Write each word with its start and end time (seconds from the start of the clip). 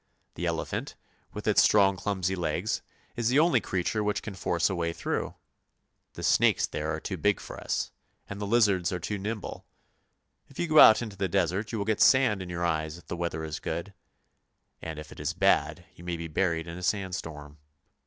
The 0.33 0.47
elephant, 0.47 0.95
with 1.31 1.47
its 1.47 1.61
strong 1.61 1.95
clumsy 1.95 2.35
legs, 2.35 2.81
is 3.15 3.29
the 3.29 3.37
only 3.37 3.61
creature 3.61 4.03
which 4.03 4.23
can 4.23 4.33
force 4.33 4.67
a 4.67 4.73
way 4.73 4.93
through. 4.93 5.35
The 6.13 6.23
snakes 6.23 6.65
there 6.65 6.91
are 6.91 6.99
too 6.99 7.17
big 7.17 7.39
for 7.39 7.59
us, 7.61 7.91
and 8.27 8.41
the 8.41 8.47
lizards 8.47 8.91
are 8.91 8.97
too 8.99 9.19
nimble. 9.19 9.67
If 10.47 10.57
you 10.57 10.65
go 10.65 10.79
out 10.79 11.03
into 11.03 11.17
the 11.17 11.29
desert 11.29 11.71
you 11.71 11.77
will 11.77 11.85
get 11.85 12.01
sand 12.01 12.41
in 12.41 12.49
your 12.49 12.65
eyes 12.65 12.97
if 12.97 13.05
the 13.05 13.15
weather 13.15 13.43
is 13.43 13.59
good, 13.59 13.93
and 14.81 14.97
if 14.97 15.11
it 15.11 15.19
is 15.19 15.33
bad 15.33 15.85
you 15.95 16.03
may 16.03 16.17
be 16.17 16.27
buried 16.27 16.65
in 16.67 16.79
a 16.79 16.81
sandstorm. 16.81 17.59